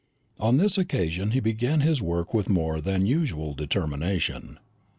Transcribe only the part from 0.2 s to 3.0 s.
On this occasion he began his work with more